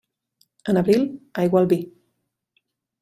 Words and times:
En 0.71 0.79
abril, 0.81 1.05
aigua 1.43 1.61
al 1.65 1.69
vi. 1.75 1.81